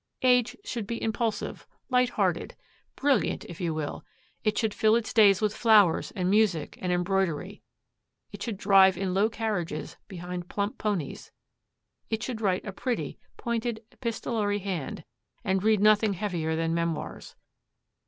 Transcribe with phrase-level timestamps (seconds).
[0.23, 2.55] Age should be impulsive, light hearted
[2.95, 4.03] brilliant, if you will;
[4.43, 7.61] it should fill its days with flowers and music and embroidery;
[8.31, 11.31] it should drive in low carriages behind plump ponies;
[12.09, 15.03] it should write a pretty, pointed, epistolary hand,
[15.43, 17.35] and read nothing heavier than memoirs.